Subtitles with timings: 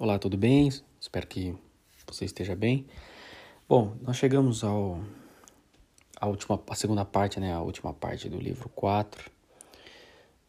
[0.00, 0.68] Olá, tudo bem?
[1.00, 1.54] Espero que
[2.04, 2.84] você esteja bem.
[3.68, 5.00] Bom, nós chegamos ao
[6.20, 9.30] a última a segunda parte, né, a última parte do livro 4.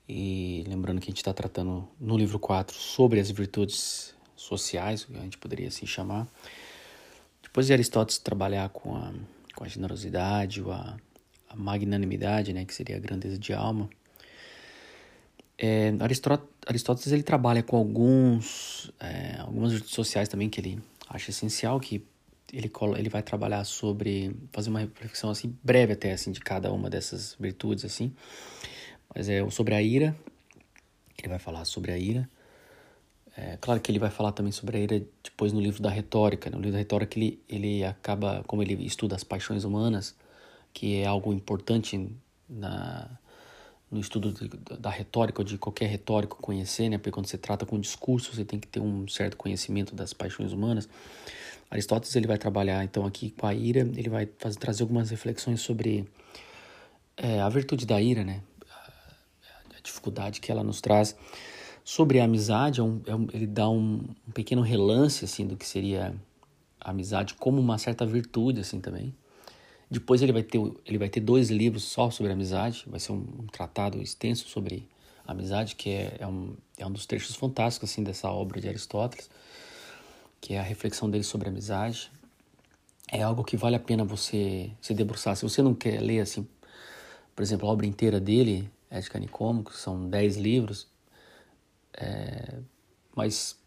[0.10, 5.20] E lembrando que a gente está tratando no livro 4 sobre as virtudes sociais, a
[5.20, 6.27] gente poderia assim chamar.
[7.43, 9.14] Depois de Aristóteles trabalhar com a,
[9.54, 10.98] com a generosidade, a,
[11.50, 13.88] a magnanimidade, né, que seria a grandeza de alma,
[15.57, 15.93] é,
[16.67, 22.04] Aristóteles ele trabalha com alguns é, algumas virtudes sociais também que ele acha essencial que
[22.51, 26.89] ele ele vai trabalhar sobre fazer uma reflexão assim breve até assim de cada uma
[26.89, 28.13] dessas virtudes assim
[29.13, 30.15] mas é sobre a ira
[31.18, 32.30] ele vai falar sobre a ira
[33.38, 36.49] é, claro que ele vai falar também sobre a ira depois no livro da retórica
[36.49, 36.58] né?
[36.58, 40.16] no livro da retórica ele ele acaba como ele estuda as paixões humanas
[40.73, 42.09] que é algo importante
[42.49, 43.09] na
[43.95, 44.33] no estudo
[44.77, 46.97] da retórica ou de qualquer retórico conhecer, né?
[46.97, 50.52] Porque quando você trata com discurso, você tem que ter um certo conhecimento das paixões
[50.52, 50.88] humanas.
[51.71, 55.61] Aristóteles ele vai trabalhar então aqui com a ira, ele vai fazer, trazer algumas reflexões
[55.61, 56.05] sobre
[57.15, 58.41] é, a virtude da ira, né?
[58.69, 61.15] A, a, dificuldade que ela nos traz.
[61.83, 65.55] Sobre a amizade, é um, é um, ele dá um, um pequeno relance assim do
[65.55, 66.13] que seria
[66.81, 69.13] a amizade como uma certa virtude assim também.
[69.89, 73.25] Depois ele vai ter, ele vai ter dois livros só sobre amizade, vai ser um,
[73.39, 74.88] um tratado extenso sobre
[75.27, 79.30] amizade, que é, é, um, é um dos trechos fantásticos assim, dessa obra de Aristóteles,
[80.42, 82.11] que é a reflexão dele sobre amizade.
[83.11, 85.36] É algo que vale a pena você se debruçar.
[85.36, 86.47] Se você não quer ler, assim,
[87.36, 90.88] por exemplo, a obra inteira dele, Ética Nicômico, são dez livros,
[91.97, 92.59] é,
[93.16, 93.58] mas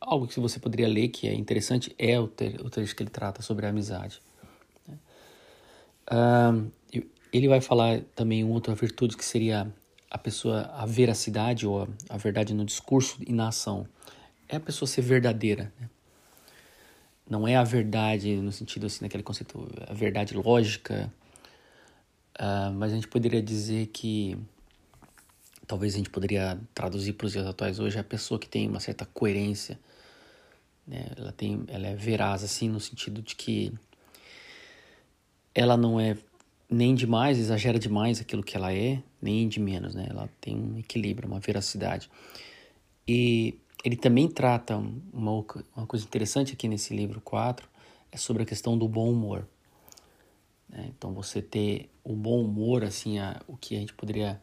[0.00, 3.42] algo que você poderia ler que é interessante é o, o trecho que ele trata
[3.42, 4.20] sobre a amizade.
[6.10, 6.70] Uh,
[7.32, 9.66] ele vai falar também uma outra virtude que seria
[10.08, 13.86] a pessoa, a veracidade ou a, a verdade no discurso e na ação.
[14.48, 15.72] É a pessoa ser verdadeira.
[15.80, 15.90] Né?
[17.28, 21.12] Não é a verdade no sentido assim, naquele conceito, a verdade lógica,
[22.38, 24.38] uh, mas a gente poderia dizer que
[25.66, 28.78] talvez a gente poderia traduzir para os dias atuais hoje a pessoa que tem uma
[28.78, 29.80] certa coerência,
[30.86, 31.06] né?
[31.16, 33.72] ela tem, ela é veraz assim no sentido de que
[35.54, 36.16] ela não é
[36.68, 40.06] nem demais, exagera demais aquilo que ela é, nem de menos, né?
[40.10, 42.10] Ela tem um equilíbrio, uma veracidade.
[43.06, 45.44] E ele também trata uma,
[45.76, 47.68] uma coisa interessante aqui nesse livro 4,
[48.10, 49.46] é sobre a questão do bom humor.
[50.68, 50.86] Né?
[50.88, 54.40] Então você ter o bom humor, assim, a, o que a gente poderia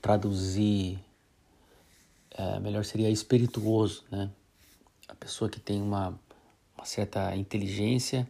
[0.00, 0.98] traduzir,
[2.30, 4.30] é, melhor seria espirituoso, né?
[5.08, 6.18] A pessoa que tem uma,
[6.76, 8.28] uma certa inteligência,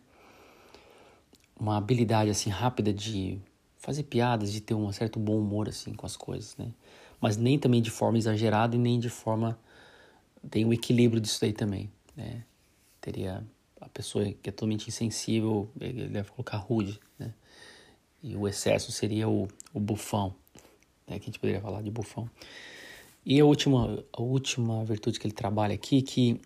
[1.59, 3.39] uma habilidade assim rápida de
[3.77, 6.73] fazer piadas, de ter um certo bom humor assim com as coisas, né?
[7.21, 9.59] Mas nem também de forma exagerada e nem de forma
[10.51, 12.45] tem um equilíbrio disso daí também, né?
[13.01, 13.45] Teria
[13.81, 17.33] a pessoa que é totalmente insensível, ele deve colocar rude, né?
[18.23, 20.35] E o excesso seria o, o bufão,
[21.09, 21.19] né?
[21.19, 22.31] Que a gente poderia falar de bufão.
[23.25, 26.41] E a última, a última virtude que ele trabalha aqui, que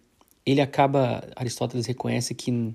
[0.45, 2.75] ele acaba, Aristóteles reconhece que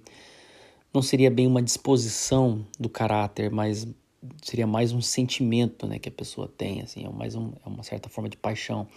[0.93, 3.87] não seria bem uma disposição do caráter, mas
[4.43, 7.83] seria mais um sentimento né, que a pessoa tem, assim, é mais um, é uma
[7.83, 8.87] certa forma de paixão,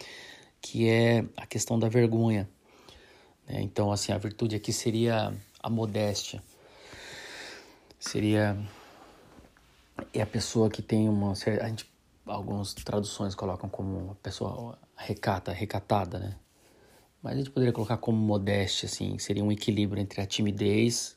[0.61, 2.49] que é a questão da vergonha.
[3.47, 3.61] Né?
[3.61, 6.43] Então, assim, a virtude aqui seria a modéstia.
[7.99, 8.57] Seria
[10.13, 11.89] é a pessoa que tem uma a gente
[12.25, 16.35] algumas traduções colocam como uma pessoa recata, recatada, né?
[17.21, 21.15] Mas a gente poderia colocar como modéstia, assim, seria um equilíbrio entre a timidez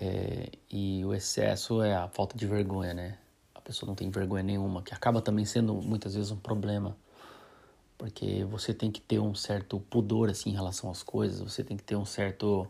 [0.00, 3.18] é, e o excesso é a falta de vergonha, né?
[3.52, 6.96] A pessoa não tem vergonha nenhuma, que acaba também sendo muitas vezes um problema,
[7.98, 11.76] porque você tem que ter um certo pudor assim em relação às coisas, você tem
[11.76, 12.68] que ter um certo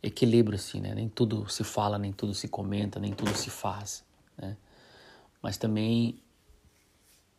[0.00, 0.94] equilíbrio assim, né?
[0.94, 4.04] Nem tudo se fala, nem tudo se comenta, nem tudo se faz,
[4.38, 4.56] né?
[5.42, 6.22] Mas também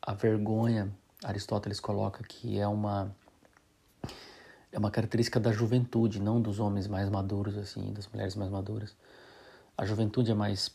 [0.02, 0.92] a vergonha,
[1.24, 3.16] Aristóteles coloca que é uma
[4.72, 8.96] é uma característica da juventude, não dos homens mais maduros, assim, das mulheres mais maduras.
[9.78, 10.72] A juventude é mais,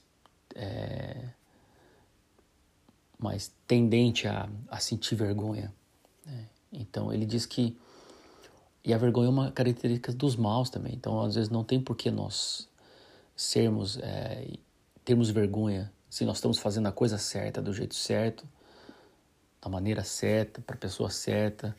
[0.54, 1.28] é,
[3.18, 5.72] mais tendente a, a sentir vergonha.
[6.24, 6.46] Né?
[6.72, 7.76] Então, ele diz que.
[8.84, 10.94] E a vergonha é uma característica dos maus também.
[10.94, 12.68] Então, às vezes, não tem por que nós
[13.36, 14.58] sermos, é,
[15.04, 18.46] termos vergonha se nós estamos fazendo a coisa certa, do jeito certo,
[19.62, 21.74] da maneira certa, para a pessoa certa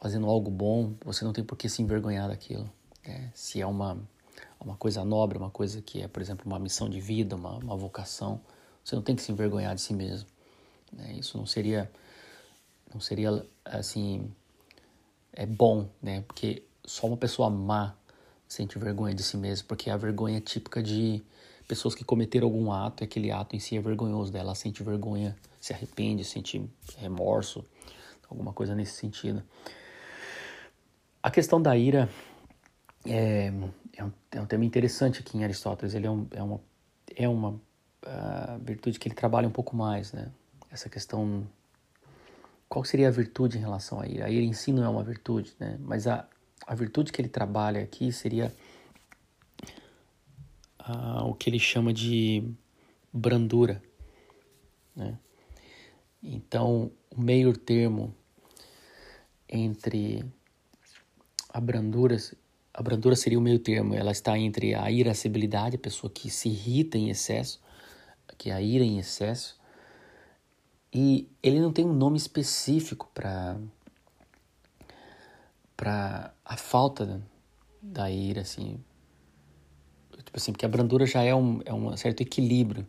[0.00, 2.68] fazendo algo bom, você não tem por que se envergonhar daquilo.
[3.06, 3.30] Né?
[3.34, 3.98] Se é uma,
[4.60, 7.76] uma coisa nobre, uma coisa que é, por exemplo, uma missão de vida, uma, uma
[7.76, 8.40] vocação,
[8.84, 10.28] você não tem que se envergonhar de si mesmo.
[10.92, 11.14] Né?
[11.14, 11.90] Isso não seria,
[12.92, 14.30] não seria assim,
[15.32, 16.22] é bom, né?
[16.22, 17.94] Porque só uma pessoa má
[18.46, 21.22] sente vergonha de si mesma, porque a vergonha é típica de
[21.68, 24.46] pessoas que cometeram algum ato e aquele ato em si é vergonhoso dela.
[24.46, 26.68] Ela sente vergonha, se arrepende, sente
[26.98, 27.64] remorso,
[28.28, 29.42] alguma coisa nesse sentido.
[31.22, 32.10] A questão da ira
[33.04, 33.52] é,
[33.96, 35.94] é, um, é um tema interessante aqui em Aristóteles.
[35.94, 36.60] Ele é, um, é uma,
[37.16, 40.30] é uma uh, virtude que ele trabalha um pouco mais, né?
[40.70, 41.46] Essa questão.
[42.68, 44.26] Qual seria a virtude em relação à ira?
[44.26, 45.76] A ira em si não é uma virtude, né?
[45.80, 46.28] Mas a,
[46.66, 48.54] a virtude que ele trabalha aqui seria
[50.88, 52.44] uh, o que ele chama de
[53.12, 53.82] brandura,
[54.94, 55.18] né?
[56.22, 58.14] Então, o meio termo
[59.48, 60.24] entre
[61.48, 62.16] a brandura,
[62.72, 66.48] a brandura seria o meio termo, ela está entre a irascibilidade, a pessoa que se
[66.48, 67.60] irrita em excesso,
[68.38, 69.58] que é a ira em excesso,
[70.92, 73.56] e ele não tem um nome específico para
[75.76, 77.22] para a falta
[77.80, 78.78] da ira, assim.
[80.12, 82.86] Tipo assim, porque a brandura já é um, é um certo equilíbrio.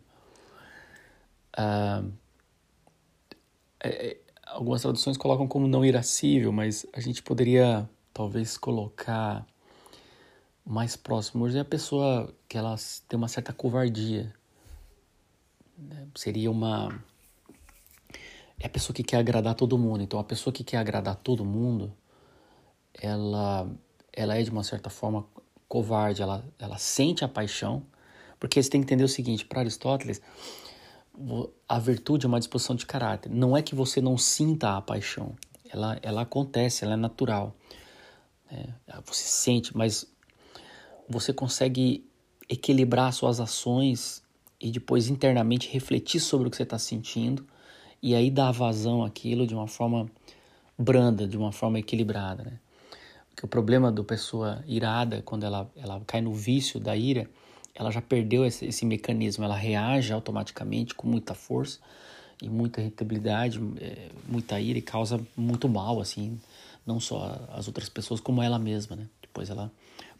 [1.56, 2.04] Ah,
[3.82, 9.46] é, é algumas traduções colocam como não irascível, mas a gente poderia talvez colocar
[10.64, 11.44] mais próximo.
[11.44, 12.76] Hoje é a pessoa que ela
[13.08, 14.32] tem uma certa covardia.
[15.76, 16.06] Né?
[16.14, 17.02] Seria uma.
[18.58, 20.02] É a pessoa que quer agradar todo mundo.
[20.02, 21.92] Então, a pessoa que quer agradar todo mundo,
[22.94, 23.68] ela,
[24.12, 25.26] ela é de uma certa forma
[25.68, 26.22] covarde.
[26.22, 27.84] Ela, ela sente a paixão.
[28.38, 30.20] Porque você tem que entender o seguinte: para Aristóteles,
[31.68, 33.30] a virtude é uma disposição de caráter.
[33.30, 35.34] Não é que você não sinta a paixão.
[35.68, 37.56] Ela, ela acontece, ela é natural.
[38.50, 38.68] É,
[39.04, 40.11] você sente, mas
[41.12, 42.04] você consegue
[42.48, 44.22] equilibrar suas ações
[44.60, 47.46] e depois internamente refletir sobre o que você está sentindo
[48.02, 50.10] e aí dar vazão àquilo de uma forma
[50.76, 52.58] branda, de uma forma equilibrada, né?
[53.30, 57.30] Porque o problema da pessoa irada, quando ela, ela cai no vício da ira,
[57.74, 61.78] ela já perdeu esse, esse mecanismo, ela reage automaticamente com muita força
[62.42, 66.38] e muita irritabilidade, é, muita ira e causa muito mal, assim,
[66.84, 69.06] não só as outras pessoas, como ela mesma, né?
[69.22, 69.72] Depois ela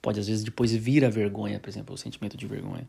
[0.02, 2.88] pode, às vezes, depois vir a vergonha, por exemplo, o sentimento de vergonha.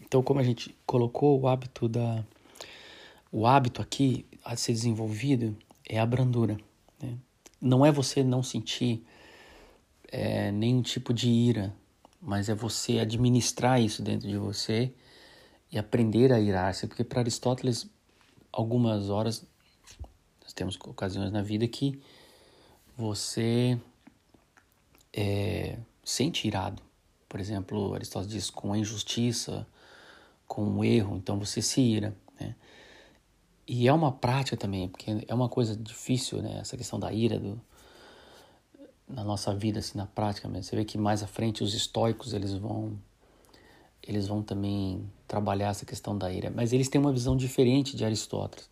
[0.00, 2.24] Então, como a gente colocou o hábito da
[3.30, 5.54] o hábito aqui a ser desenvolvido
[5.86, 6.56] é a brandura.
[7.02, 7.18] Né?
[7.60, 9.04] Não é você não sentir
[10.10, 11.74] é, nenhum tipo de ira,
[12.18, 14.90] mas é você administrar isso dentro de você
[15.70, 17.86] e aprender a irar-se, porque para Aristóteles,
[18.52, 19.44] algumas horas,
[20.42, 22.00] nós temos ocasiões na vida que
[22.96, 23.78] você
[25.12, 26.82] é, sente irado.
[27.28, 29.66] Por exemplo, Aristóteles diz com a injustiça,
[30.46, 32.16] com o erro, então você se ira.
[32.40, 32.54] Né?
[33.66, 36.60] E é uma prática também, porque é uma coisa difícil, né?
[36.60, 37.60] Essa questão da ira, do,
[39.08, 40.64] na nossa vida, assim, na prática mesmo.
[40.64, 42.96] Você vê que mais à frente os estoicos, eles vão
[44.06, 48.04] eles vão também trabalhar essa questão da ira, mas eles têm uma visão diferente de
[48.04, 48.68] Aristóteles.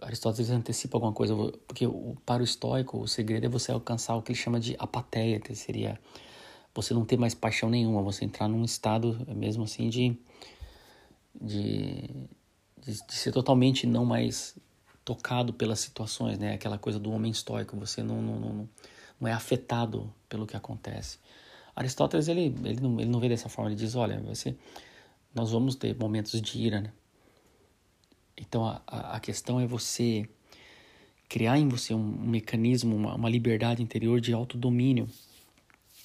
[0.00, 1.34] Aristóteles antecipa alguma coisa,
[1.66, 1.86] porque
[2.24, 5.54] para o estoico o segredo é você alcançar o que ele chama de apateia, que
[5.54, 5.98] seria
[6.74, 10.16] você não ter mais paixão nenhuma, você entrar num estado mesmo assim de,
[11.40, 12.08] de,
[12.80, 14.56] de, de ser totalmente não mais
[15.04, 16.54] tocado pelas situações, né?
[16.54, 18.68] Aquela coisa do homem estoico, você não, não, não
[19.20, 21.18] não é afetado pelo que acontece.
[21.78, 24.56] Aristóteles ele, ele, não, ele não vê dessa forma, ele diz, olha, você,
[25.34, 26.92] nós vamos ter momentos de ira, né?
[28.36, 30.28] Então a, a questão é você
[31.28, 35.08] criar em você um, um mecanismo, uma, uma liberdade interior de autodomínio,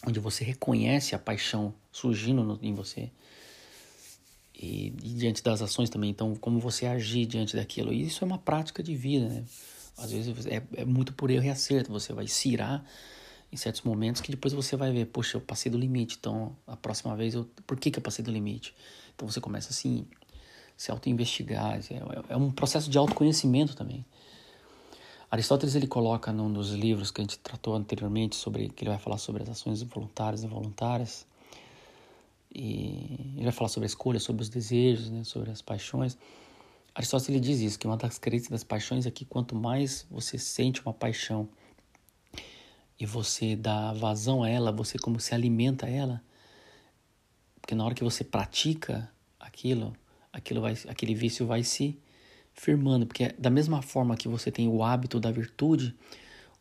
[0.05, 3.09] onde você reconhece a paixão surgindo no, em você
[4.53, 6.09] e, e, diante das ações também.
[6.09, 7.91] Então, como você agir diante daquilo.
[7.91, 9.43] E isso é uma prática de vida, né?
[9.97, 11.91] Às vezes é, é muito por erro e acerto.
[11.91, 12.83] Você vai se irar
[13.53, 16.17] em certos momentos que depois você vai ver, poxa, eu passei do limite.
[16.19, 18.73] Então, a próxima vez, eu, por que, que eu passei do limite?
[19.13, 20.07] Então, você começa assim,
[20.75, 21.79] se auto-investigar.
[21.91, 24.03] É, é um processo de autoconhecimento também.
[25.29, 28.99] Aristóteles ele coloca num dos livros que a gente tratou anteriormente sobre que ele vai
[28.99, 31.25] falar sobre as ações voluntárias e involuntárias
[32.53, 36.17] e ele vai falar sobre a escolha, sobre os desejos, né, sobre as paixões.
[36.93, 40.81] Aristóteles diz isso, que uma das características das paixões é que quanto mais você sente
[40.81, 41.49] uma paixão
[43.03, 46.23] e você dá vazão a ela, você como se alimenta ela,
[47.59, 49.93] porque na hora que você pratica aquilo,
[50.31, 51.99] aquilo vai, aquele vício vai se
[52.53, 55.93] firmando, porque da mesma forma que você tem o hábito da virtude,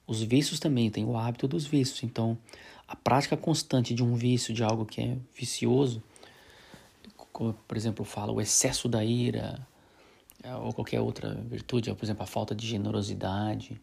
[0.04, 2.02] os vícios também têm o hábito dos vícios.
[2.02, 2.36] Então,
[2.88, 6.02] a prática constante de um vício, de algo que é vicioso,
[7.32, 9.64] por exemplo, fala o excesso da ira,
[10.60, 13.80] ou qualquer outra virtude, por exemplo, a falta de generosidade,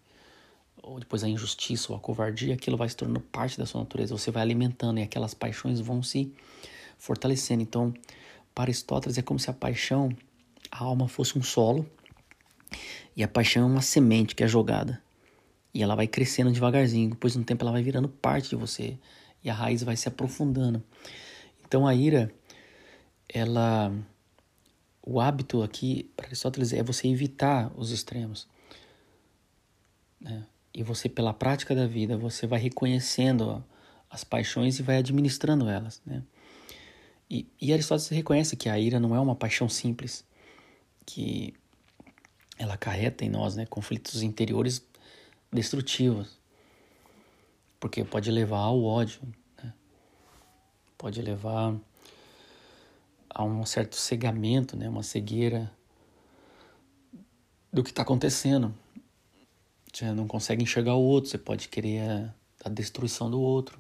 [0.82, 4.18] ou depois a injustiça ou a covardia, aquilo vai se tornando parte da sua natureza.
[4.18, 6.34] Você vai alimentando e aquelas paixões vão se
[6.98, 7.62] fortalecendo.
[7.62, 7.94] Então,
[8.54, 10.10] para Aristóteles, é como se a paixão,
[10.72, 11.90] a alma fosse um solo
[13.16, 15.02] e a paixão é uma semente que é jogada.
[15.74, 17.12] E ela vai crescendo devagarzinho.
[17.12, 18.98] Depois de um tempo, ela vai virando parte de você
[19.44, 20.84] e a raiz vai se aprofundando.
[21.66, 22.34] Então, a ira,
[23.28, 23.94] ela.
[25.02, 28.48] O hábito aqui, para Aristóteles, é você evitar os extremos.
[30.20, 30.46] Né?
[30.74, 33.64] E você, pela prática da vida, você vai reconhecendo
[34.10, 36.02] as paixões e vai administrando elas.
[36.06, 36.24] Né?
[37.30, 40.26] E, e Aristóteles reconhece que a ira não é uma paixão simples,
[41.06, 41.54] que
[42.58, 44.86] ela acarreta em nós né, conflitos interiores
[45.52, 46.40] destrutivos,
[47.80, 49.22] porque pode levar ao ódio,
[49.64, 49.74] né?
[50.98, 51.76] pode levar
[53.30, 55.72] a um certo cegamento, né, uma cegueira
[57.72, 58.74] do que está acontecendo.
[60.00, 62.32] Você não consegue enxergar o outro, você pode querer
[62.64, 63.78] a, destruição do outro,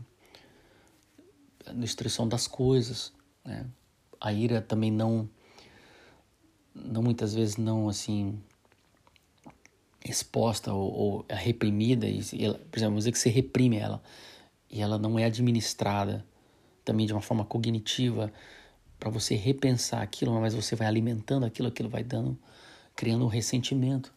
[1.66, 3.14] a destruição das coisas.
[3.46, 3.66] Né?
[4.20, 5.30] A ira também não,
[6.76, 8.38] não muitas vezes não assim
[10.04, 14.04] exposta ou, ou é reprimida, e, ela, por exemplo, vamos dizer que você reprime ela
[14.70, 16.26] e ela não é administrada
[16.84, 18.30] também de uma forma cognitiva
[19.00, 22.38] para você repensar aquilo, mas você vai alimentando aquilo, aquilo vai dando,
[22.94, 24.14] criando um ressentimento,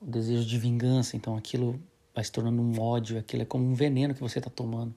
[0.00, 1.80] o desejo de vingança, então aquilo
[2.14, 4.94] vai se tornando um ódio, aquilo é como um veneno que você está tomando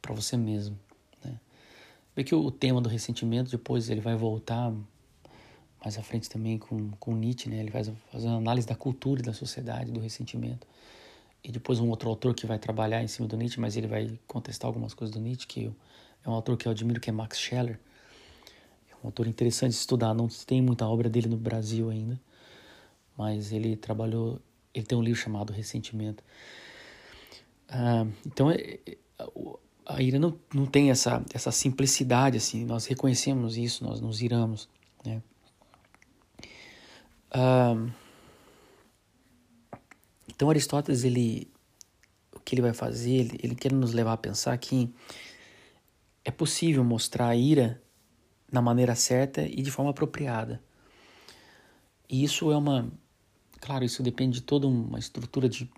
[0.00, 0.78] para você mesmo.
[1.24, 1.38] Né?
[2.14, 4.72] Vê que o tema do ressentimento depois ele vai voltar
[5.86, 7.60] mais à frente também com, com Nietzsche, né?
[7.60, 10.66] Ele vai fazer uma análise da cultura e da sociedade, do ressentimento.
[11.44, 14.18] E depois um outro autor que vai trabalhar em cima do Nietzsche, mas ele vai
[14.26, 15.76] contestar algumas coisas do Nietzsche, que eu,
[16.24, 17.78] é um autor que eu admiro, que é Max Scheller.
[18.90, 22.20] É um autor interessante de estudar, não tem muita obra dele no Brasil ainda,
[23.16, 24.40] mas ele trabalhou,
[24.74, 26.22] ele tem um livro chamado Ressentimento.
[27.68, 28.96] Ah, então, é, é,
[29.86, 34.68] a ira não, não tem essa, essa simplicidade, assim, nós reconhecemos isso, nós nos iramos,
[35.04, 35.22] né?
[40.28, 41.50] então Aristóteles ele
[42.34, 44.92] o que ele vai fazer ele, ele quer nos levar a pensar que
[46.24, 47.82] é possível mostrar a ira
[48.50, 50.62] na maneira certa e de forma apropriada
[52.08, 52.90] e isso é uma
[53.60, 55.70] claro isso depende de toda uma estrutura de,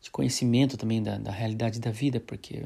[0.00, 2.62] de conhecimento também da, da realidade da vida porque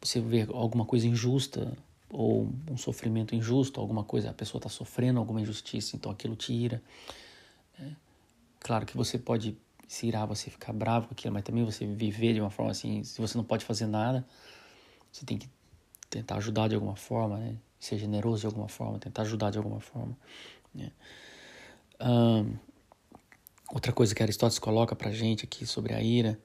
[0.00, 1.76] você vê alguma coisa injusta
[2.10, 6.52] ou um sofrimento injusto, alguma coisa, a pessoa está sofrendo alguma injustiça, então aquilo te
[6.52, 6.80] ira.
[7.76, 7.96] Né?
[8.60, 9.56] Claro que você pode
[9.88, 13.02] se irar, você ficar bravo com aquilo, mas também você viver de uma forma assim,
[13.02, 14.24] se você não pode fazer nada,
[15.10, 15.48] você tem que
[16.08, 17.56] tentar ajudar de alguma forma, né?
[17.80, 20.16] ser generoso de alguma forma, tentar ajudar de alguma forma.
[20.72, 20.92] Né?
[22.00, 22.56] Um,
[23.74, 26.38] outra coisa que Aristóteles coloca para gente aqui sobre a ira,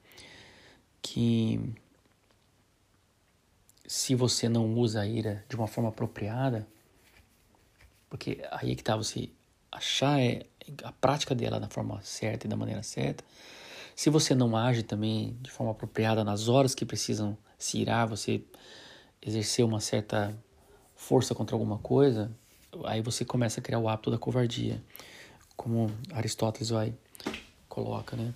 [1.00, 1.60] que
[3.86, 6.66] se você não usa a ira de uma forma apropriada,
[8.08, 9.30] porque aí é que tá, você
[9.70, 10.44] achar é,
[10.82, 13.22] a prática dela da forma certa e da maneira certa.
[13.94, 18.42] Se você não age também de forma apropriada nas horas que precisam se irar, você
[19.22, 20.36] exercer uma certa
[20.96, 22.32] força contra alguma coisa,
[22.84, 24.82] aí você começa a criar o hábito da covardia,
[25.56, 26.92] como Aristóteles vai
[27.70, 28.34] coloca, né?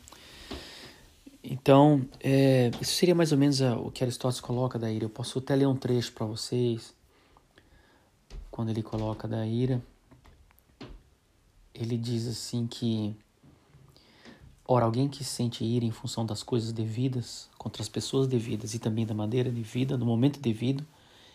[1.42, 5.04] Então, é, isso seria mais ou menos o que Aristóteles coloca da ira.
[5.04, 6.94] Eu posso até ler um trecho para vocês.
[8.50, 9.82] Quando ele coloca da ira,
[11.74, 13.14] ele diz assim que
[14.66, 18.78] Ora, alguém que sente ira em função das coisas devidas, contra as pessoas devidas e
[18.78, 20.82] também da maneira devida, no momento devido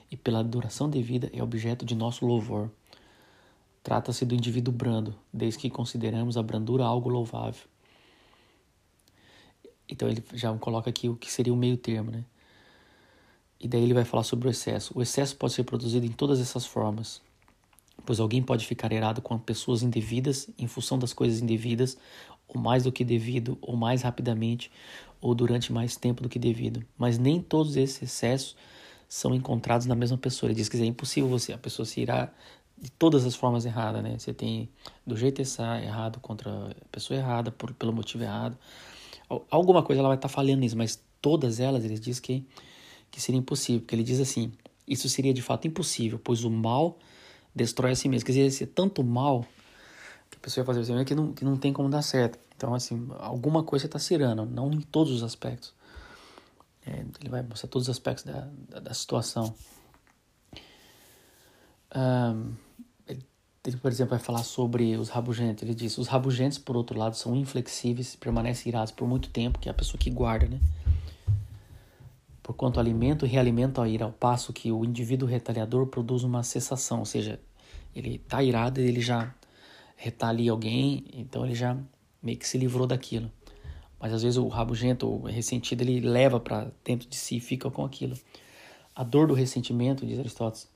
[0.10, 2.72] e pela duração devida, é objeto de nosso louvor.
[3.84, 7.69] Trata-se do indivíduo brando, desde que consideramos a brandura algo louvável.
[9.90, 12.24] Então ele já coloca aqui o que seria o meio termo, né?
[13.60, 14.94] E daí ele vai falar sobre o excesso.
[14.96, 17.22] O excesso pode ser produzido em todas essas formas,
[18.06, 21.98] pois alguém pode ficar irado com pessoas indevidas em função das coisas indevidas,
[22.48, 24.72] ou mais do que devido, ou mais rapidamente,
[25.20, 26.86] ou durante mais tempo do que devido.
[26.98, 28.56] Mas nem todos esses excessos
[29.10, 30.50] são encontrados na mesma pessoa.
[30.50, 32.32] Ele diz que é impossível você a pessoa se irá
[32.78, 34.18] de todas as formas erradas, né?
[34.18, 34.70] Você tem
[35.06, 38.58] do jeito errado contra a pessoa errada, por, pelo motivo errado
[39.50, 42.46] alguma coisa ela vai estar tá falhando nisso, mas todas elas ele diz que,
[43.12, 44.52] que seria impossível, porque ele diz assim,
[44.88, 46.98] isso seria de fato impossível, pois o mal
[47.54, 48.26] destrói a si mesmo.
[48.26, 49.46] Quer dizer, ser tanto mal
[50.30, 52.40] que a pessoa ia fazer assim, que não, que não tem como dar certo.
[52.56, 55.74] Então, assim, alguma coisa está cirando, não em todos os aspectos.
[56.86, 59.54] É, ele vai mostrar todos os aspectos da, da, da situação.
[61.96, 62.54] Um,
[63.70, 65.64] ele, por exemplo, vai falar sobre os rabugentos.
[65.64, 69.70] Ele diz: os rabugentos, por outro lado, são inflexíveis, permanecem irados por muito tempo, que
[69.70, 70.60] é a pessoa que guarda, né?
[72.44, 77.00] Porquanto alimento e realimento a ira, ao passo que o indivíduo retaliador produz uma cessação,
[77.00, 77.40] ou seja,
[77.96, 79.34] ele está irado e ele já
[79.96, 81.78] retalia alguém, então ele já
[82.24, 83.32] meio que se livrou daquilo.
[84.00, 87.70] Mas às vezes o rabugento, o ressentido, ele leva para dentro de si e fica
[87.70, 88.18] com aquilo.
[88.96, 90.68] A dor do ressentimento, diz Aristóteles,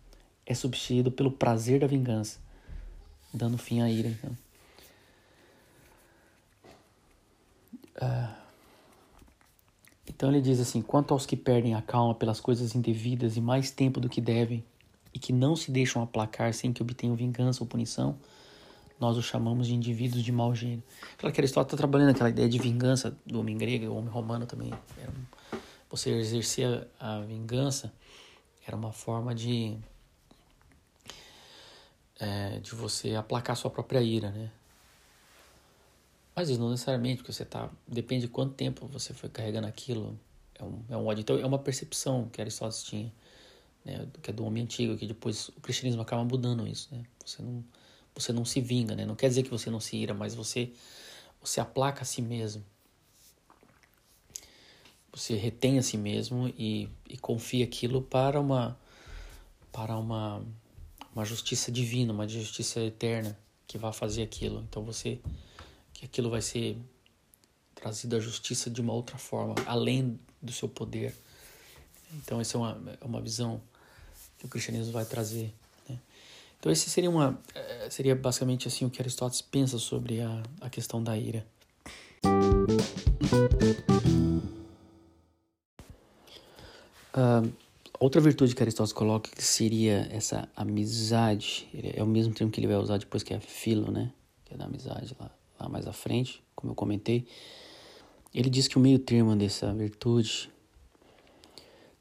[0.45, 2.39] é substituído pelo prazer da vingança,
[3.33, 4.09] dando fim à ira.
[4.09, 4.37] Então.
[8.01, 8.43] Uh,
[10.07, 13.71] então ele diz assim: quanto aos que perdem a calma pelas coisas indevidas e mais
[13.71, 14.63] tempo do que devem,
[15.13, 18.17] e que não se deixam aplacar sem que obtenham vingança ou punição,
[18.99, 20.83] nós os chamamos de indivíduos de mau gênio.
[21.17, 24.45] Claro que Aristóteles está trabalhando aquela ideia de vingança do homem grego, o homem romano
[24.45, 24.71] também.
[24.71, 25.25] Um,
[25.89, 27.93] você exercer a vingança
[28.65, 29.77] era uma forma de
[32.23, 34.51] é, de você aplacar sua própria ira, né?
[36.35, 37.69] Mas isso não necessariamente, porque você tá.
[37.87, 40.19] Depende de quanto tempo você foi carregando aquilo.
[40.55, 41.21] É um, é um ódio.
[41.21, 43.13] Então é uma percepção que Aristóteles tinha,
[43.85, 44.07] né?
[44.21, 47.03] Que é do homem antigo, que depois o cristianismo acaba mudando isso, né?
[47.23, 47.63] Você não,
[48.15, 49.05] você não se vinga, né?
[49.05, 50.71] Não quer dizer que você não se ira, mas você,
[51.41, 52.63] você aplaca a si mesmo.
[55.11, 58.77] Você retém a si mesmo e, e confia aquilo para uma
[59.71, 60.43] para uma
[61.15, 64.65] uma justiça divina, uma justiça eterna que vai fazer aquilo.
[64.69, 65.19] Então você
[65.93, 66.77] que aquilo vai ser
[67.75, 71.15] trazido à justiça de uma outra forma, além do seu poder.
[72.13, 73.61] Então essa é uma, é uma visão
[74.37, 75.53] que o cristianismo vai trazer.
[75.87, 75.99] Né?
[76.59, 80.69] Então esse seria uma eh, seria basicamente assim o que Aristóteles pensa sobre a, a
[80.69, 81.45] questão da ira.
[87.15, 87.53] Uh,
[88.03, 92.67] outra virtude que Aristóteles coloca que seria essa amizade, é o mesmo termo que ele
[92.67, 94.11] vai usar depois que é filo, né?
[94.45, 95.31] Que é da amizade lá
[95.63, 97.25] lá mais à frente, como eu comentei,
[98.33, 100.49] ele diz que o meio termo dessa virtude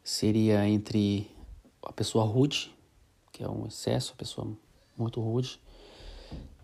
[0.03, 1.31] seria entre
[1.83, 2.75] a pessoa rude,
[3.33, 4.49] que é um excesso, a pessoa
[4.97, 5.61] muito rude,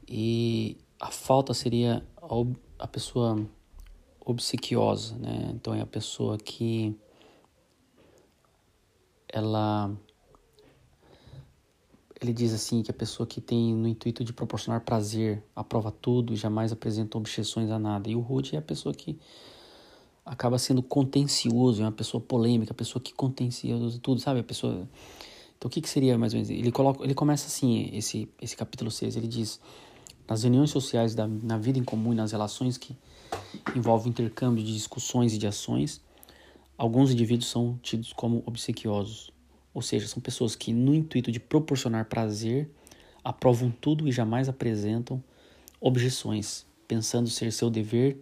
[0.08, 2.02] e a falta seria
[2.78, 3.46] a, pessoa
[4.20, 5.52] obsequiosa, né?
[5.54, 6.96] Então é a pessoa que
[9.32, 9.90] ela
[12.20, 16.32] ele diz assim que a pessoa que tem no intuito de proporcionar prazer aprova tudo
[16.32, 18.10] e jamais apresenta objeções a nada.
[18.10, 19.18] E o rude é a pessoa que
[20.26, 24.40] acaba sendo contencioso, é uma pessoa polêmica, a pessoa que contencioso tudo, sabe?
[24.40, 24.88] A pessoa
[25.56, 26.50] Então o que que seria mais ou menos?
[26.50, 29.60] Ele coloca, ele começa assim esse esse capítulo 6, ele diz:
[30.28, 32.96] nas reuniões sociais da na vida em comum e nas relações que
[33.76, 36.00] envolvem intercâmbio de discussões e de ações,
[36.78, 39.30] alguns indivíduos são tidos como obsequiosos
[39.78, 42.68] ou seja, são pessoas que, no intuito de proporcionar prazer,
[43.22, 45.22] aprovam tudo e jamais apresentam
[45.80, 48.20] objeções, pensando ser seu dever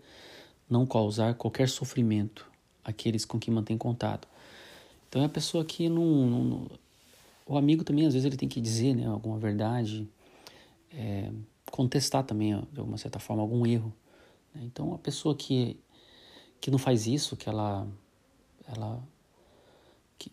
[0.68, 2.46] não causar qualquer sofrimento
[2.84, 4.28] àqueles com quem mantém contato.
[5.08, 6.70] Então é a pessoa que não, não,
[7.46, 10.06] o amigo também às vezes ele tem que dizer, né, alguma verdade,
[10.92, 11.30] é,
[11.70, 13.90] contestar também de alguma certa forma algum erro.
[14.54, 14.60] Né?
[14.64, 15.78] Então a pessoa que
[16.60, 17.88] que não faz isso, que ela
[18.68, 19.02] ela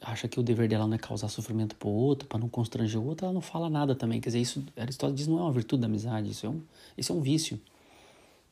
[0.02, 3.00] acha que o dever dela não é causar sofrimento para o outro, para não constranger
[3.00, 4.20] o outro, ela não fala nada também.
[4.20, 6.62] Quer dizer, isso Aristóteles diz não é uma virtude da amizade, isso é um,
[6.98, 7.60] isso é um vício.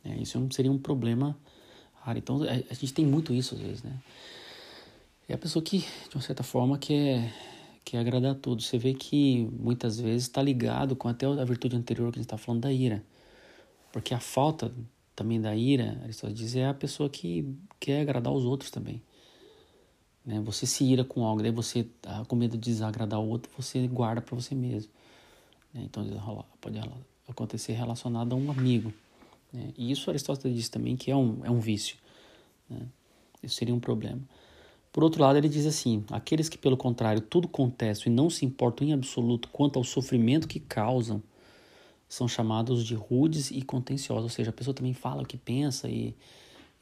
[0.04, 0.17] Né?
[0.20, 1.38] Isso seria um problema
[2.02, 2.17] raro.
[2.17, 3.98] Então a, a, gente tem muito isso às vezes, né?
[5.28, 7.34] É a pessoa que, de uma certa forma, quer,
[7.86, 8.67] quer agradar a todos.
[8.67, 12.28] Você vê que muitas vezes está ligado com até a virtude anterior que a gente
[12.28, 13.02] está falando da ira.
[13.94, 14.74] Porque a falta
[15.15, 17.46] também da ira, Aristóteles diz, é a pessoa que
[17.80, 19.02] quer agradar os outros também.
[20.25, 20.39] Né?
[20.41, 23.88] Você se ira com algo, daí você, tá com medo de desagradar o outro, você
[23.88, 24.91] guarda para você mesmo.
[25.73, 25.84] Né?
[25.86, 26.05] Então
[26.60, 26.79] pode
[27.27, 28.93] acontecer relacionado a um amigo.
[29.51, 29.73] Né?
[29.77, 31.97] E isso Aristóteles diz também que é um, é um vício.
[32.69, 32.81] Né?
[33.43, 34.21] Isso seria um problema.
[34.91, 38.45] Por outro lado, ele diz assim: aqueles que, pelo contrário, tudo contestam e não se
[38.45, 41.23] importam em absoluto quanto ao sofrimento que causam,
[42.10, 44.23] são chamados de rudes e contenciosos.
[44.23, 46.13] Ou seja, a pessoa também fala o que pensa e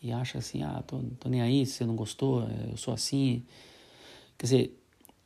[0.01, 3.43] e acha assim, ah, tô, tô nem aí, você não gostou, eu sou assim.
[4.37, 4.79] Quer dizer,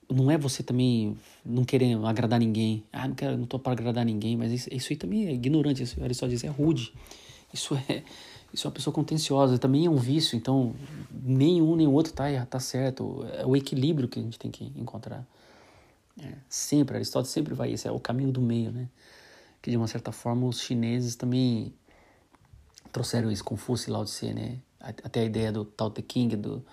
[0.10, 2.84] não é você também não querer agradar ninguém.
[2.92, 5.84] Ah, não quero, não tô para agradar ninguém, mas isso, isso aí também é ignorante,
[5.84, 6.94] isso Aristóteles diz, é rude.
[7.54, 8.04] Isso é,
[8.52, 10.76] isso é uma pessoa contenciosa, também é um vício, então
[11.12, 13.26] nenhum nem o outro tá, tá certo.
[13.34, 15.26] É o equilíbrio que a gente tem que encontrar.
[16.20, 18.90] É, sempre, Aristóteles sempre vai isso, é o caminho do meio, né?
[19.62, 21.74] Que de uma certa forma os chineses também
[22.94, 24.60] trouxeram isso, Confúcio e Lao Tse, né?
[24.80, 26.64] Até a ideia do Tao Te King, do,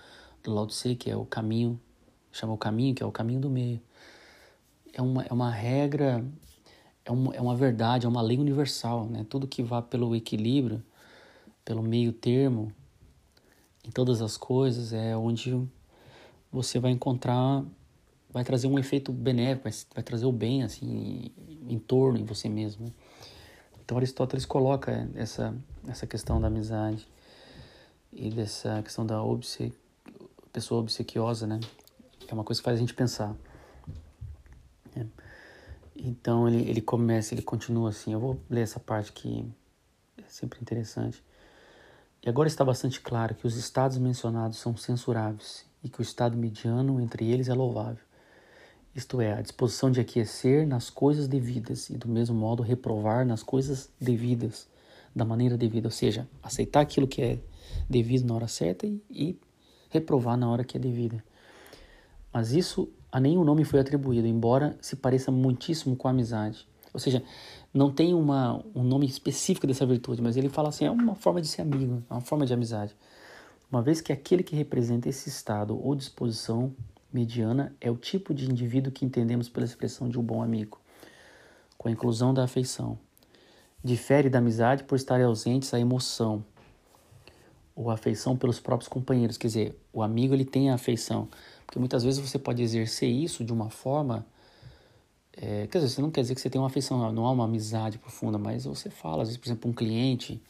[0.43, 1.81] do Lao Tse, que é o caminho,
[2.31, 3.81] chama o caminho, que é o caminho do meio.
[4.93, 6.23] É uma, é uma regra
[7.03, 9.25] é, um, é uma verdade, é uma lei universal, né?
[9.27, 10.83] Tudo que vá pelo equilíbrio,
[11.65, 12.71] pelo meio termo,
[13.83, 15.59] em todas as coisas, é onde
[16.51, 17.63] você vai encontrar,
[18.29, 22.23] vai trazer um efeito benéfico, vai, vai trazer o bem, assim, em, em torno, em
[22.23, 22.85] você mesmo.
[22.85, 22.91] Né?
[23.83, 25.55] Então Aristóteles coloca essa,
[25.87, 27.07] essa questão da amizade
[28.11, 29.73] e dessa questão da obse,
[30.51, 31.59] pessoa obsequiosa, né?
[32.27, 33.35] É uma coisa que faz a gente pensar.
[34.95, 35.05] É.
[35.95, 38.13] Então ele, ele começa, ele continua assim.
[38.13, 39.45] Eu vou ler essa parte que
[40.17, 41.23] é sempre interessante.
[42.23, 46.37] E agora está bastante claro que os estados mencionados são censuráveis e que o estado
[46.37, 48.03] mediano entre eles é louvável.
[48.93, 53.41] Isto é, a disposição de aquecer nas coisas devidas e do mesmo modo reprovar nas
[53.41, 54.67] coisas devidas,
[55.15, 57.39] da maneira devida, ou seja, aceitar aquilo que é
[57.89, 59.39] devido na hora certa e, e
[59.89, 61.23] reprovar na hora que é devida.
[62.33, 66.65] Mas isso a nenhum nome foi atribuído, embora se pareça muitíssimo com a amizade.
[66.93, 67.23] Ou seja,
[67.73, 71.41] não tem uma, um nome específico dessa virtude, mas ele fala assim, é uma forma
[71.41, 72.95] de ser amigo, é uma forma de amizade.
[73.71, 76.73] Uma vez que aquele que representa esse estado ou disposição
[77.11, 80.79] mediana é o tipo de indivíduo que entendemos pela expressão de um bom amigo,
[81.77, 82.97] com a inclusão da afeição.
[83.83, 86.43] Difere da amizade por estar ausentes a emoção
[87.75, 89.37] ou a afeição pelos próprios companheiros.
[89.37, 91.27] Quer dizer, o amigo ele tem a afeição,
[91.65, 94.25] porque muitas vezes você pode exercer isso de uma forma.
[95.33, 97.45] É, quer dizer, você não quer dizer que você tem uma afeição, não há uma
[97.45, 100.41] amizade profunda, mas você fala, às vezes, por exemplo, um cliente,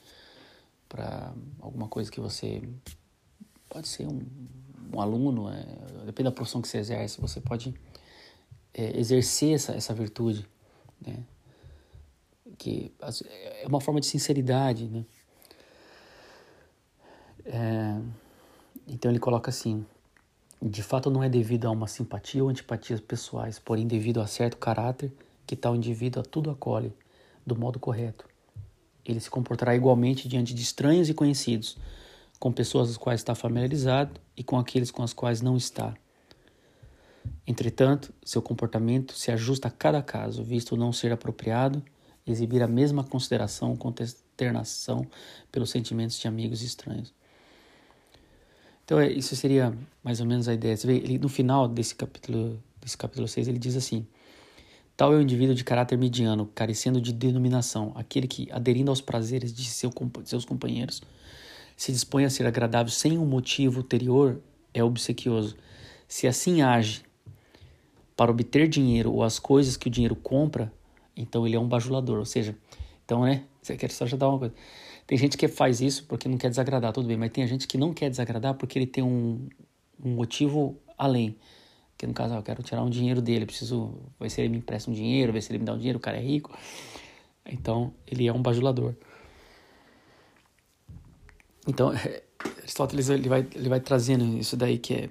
[0.92, 2.62] para alguma coisa que você.
[3.70, 4.22] Pode ser um,
[4.94, 5.66] um aluno, é,
[6.06, 7.74] depende da profissão que você exerce, você pode
[8.74, 10.46] é, exercer essa, essa virtude,
[11.00, 11.24] né?
[12.62, 12.94] Que
[13.64, 15.04] é uma forma de sinceridade, né?
[17.44, 18.00] É,
[18.88, 19.84] então ele coloca assim:
[20.62, 24.58] de fato não é devido a uma simpatia ou antipatias pessoais, porém devido a certo
[24.58, 25.12] caráter
[25.48, 26.94] que tal indivíduo a tudo acolhe
[27.44, 28.30] do modo correto.
[29.04, 31.80] Ele se comportará igualmente diante de estranhos e conhecidos,
[32.40, 35.96] com pessoas as quais está familiarizado e com aqueles com as quais não está.
[37.48, 41.84] Entretanto, seu comportamento se ajusta a cada caso, visto não ser apropriado
[42.26, 45.06] exibir a mesma consideração ou consternação
[45.52, 47.14] pelos sentimentos de amigos estranhos.
[48.86, 50.76] Então, é, isso seria mais ou menos a ideia.
[50.76, 54.06] Você vê, ele, no final desse capítulo, desse capítulo 6, ele diz assim:
[54.98, 59.54] Tal é o indivíduo de caráter mediano, carecendo de denominação, aquele que, aderindo aos prazeres
[59.54, 59.92] de seu,
[60.26, 61.02] seus companheiros,
[61.78, 64.40] se dispõe a ser agradável sem um motivo ulterior,
[64.74, 65.56] é obsequioso.
[66.08, 67.04] Se assim age
[68.16, 70.72] para obter dinheiro ou as coisas que o dinheiro compra,
[71.22, 72.20] então ele é um bajulador.
[72.20, 72.56] Ou seja,
[73.06, 73.44] então, né?
[73.62, 74.54] Você quer só já dar uma coisa.
[75.06, 77.78] Tem gente que faz isso porque não quer desagradar, tudo bem, mas tem gente que
[77.78, 79.48] não quer desagradar porque ele tem um,
[80.04, 81.36] um motivo além.
[81.98, 84.58] Que no caso, ah, eu quero tirar um dinheiro dele, preciso ver se ele me
[84.58, 86.58] empresta um dinheiro, ver se ele me dá um dinheiro, o cara é rico.
[87.46, 88.96] Então, ele é um bajulador.
[91.68, 91.92] Então,
[92.60, 95.10] Aristóteles ele vai, ele vai trazendo isso daí que é,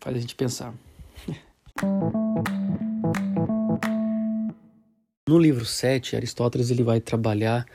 [0.00, 0.72] faz a gente pensar.
[5.28, 7.66] No livro 7, Aristóteles ele vai trabalhar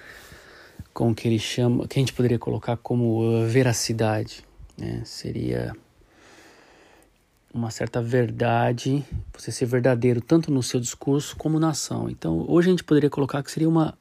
[0.94, 4.44] com o que ele chama, que a gente poderia colocar como uh, veracidade,
[4.78, 5.02] né?
[5.06, 5.74] Seria
[7.54, 12.10] uma certa verdade, você ser verdadeiro tanto no seu discurso como na ação.
[12.10, 13.98] Então, hoje a gente poderia colocar que seria uma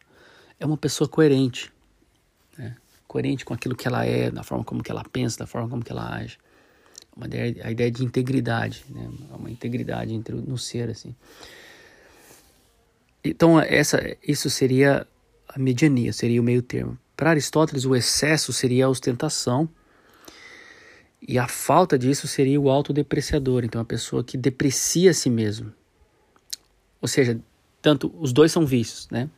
[0.58, 1.72] é uma pessoa coerente,
[2.56, 2.76] né?
[3.06, 5.84] coerente com aquilo que ela é, da forma como que ela pensa, da forma como
[5.84, 6.38] que ela age.
[7.14, 9.08] Uma ideia, a ideia de integridade, né?
[9.30, 11.14] Uma integridade entre no ser assim.
[13.24, 15.06] Então, essa isso seria
[15.48, 16.98] a mediania, seria o meio termo.
[17.16, 19.68] Para Aristóteles, o excesso seria a ostentação
[21.26, 25.72] e a falta disso seria o autodepreciador, então a pessoa que deprecia a si mesmo.
[27.00, 27.40] Ou seja,
[27.80, 29.30] tanto os dois são vícios, né?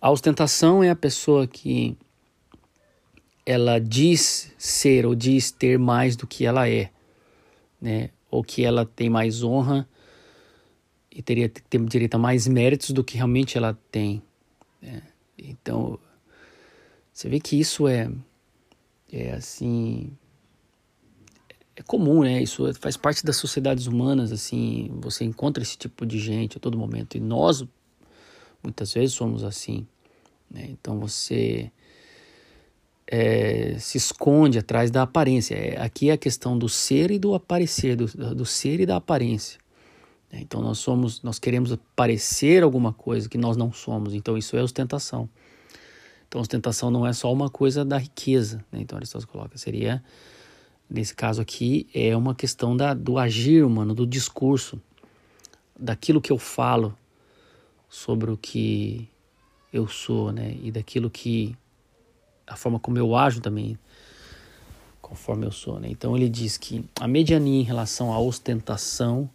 [0.00, 1.96] A ostentação é a pessoa que
[3.44, 6.90] ela diz ser ou diz ter mais do que ela é,
[7.80, 8.10] né?
[8.28, 9.88] Ou que ela tem mais honra
[11.16, 14.22] e teria ter direito a mais méritos do que realmente ela tem.
[14.82, 15.02] Né?
[15.38, 15.98] Então,
[17.10, 18.10] você vê que isso é,
[19.10, 20.12] é assim,
[21.74, 22.42] é comum, né?
[22.42, 26.76] Isso faz parte das sociedades humanas, assim, você encontra esse tipo de gente a todo
[26.76, 27.16] momento.
[27.16, 27.64] E nós,
[28.62, 29.86] muitas vezes, somos assim,
[30.50, 30.66] né?
[30.68, 31.72] Então você
[33.06, 35.54] é, se esconde atrás da aparência.
[35.54, 38.96] É, aqui é a questão do ser e do aparecer, do, do ser e da
[38.96, 39.58] aparência.
[40.36, 40.42] Né?
[40.42, 44.12] Então nós somos, nós queremos parecer alguma coisa que nós não somos.
[44.12, 45.28] Então isso é ostentação.
[46.28, 48.58] Então ostentação não é só uma coisa da riqueza.
[48.70, 48.80] Né?
[48.80, 50.02] Então Aristóteles coloca seria
[50.88, 54.80] nesse caso aqui é uma questão da, do agir humano, do discurso,
[55.78, 56.96] daquilo que eu falo,
[57.88, 59.08] sobre o que
[59.72, 60.56] eu sou, né?
[60.62, 61.56] E daquilo que
[62.46, 63.78] a forma como eu ajo também
[65.00, 65.88] conforme eu sou, né?
[65.90, 69.28] Então ele diz que a mediania em relação à ostentação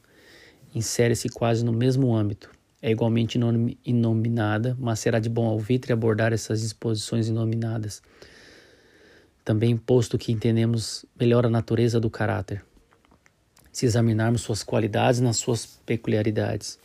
[0.74, 2.50] insere-se quase no mesmo âmbito.
[2.82, 3.38] É igualmente
[3.86, 8.02] inominada, mas será de bom alvitre abordar essas disposições inominadas.
[9.46, 12.64] Também posto que entendemos melhor a natureza do caráter,
[13.72, 16.80] se examinarmos suas qualidades nas suas peculiaridades.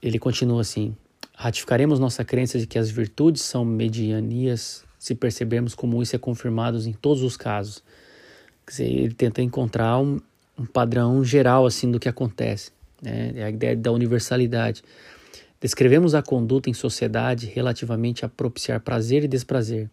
[0.00, 0.96] Ele continua assim:
[1.34, 6.78] ratificaremos nossa crença de que as virtudes são medianias se percebermos como isso é confirmado
[6.86, 7.82] em todos os casos.
[8.66, 10.20] Quer dizer, ele tenta encontrar um,
[10.60, 12.70] um padrão geral assim do que acontece,
[13.00, 13.32] né?
[13.34, 14.84] É a ideia da universalidade.
[15.58, 19.88] Descrevemos a conduta em sociedade relativamente a propiciar prazer e desprazer.